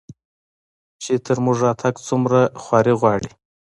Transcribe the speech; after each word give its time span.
چې 1.03 1.13
تر 1.25 1.37
موږه 1.45 1.63
راتګ 1.67 1.95
څومره 2.07 2.39
خواري 2.61 2.93
غواړي 2.99 3.29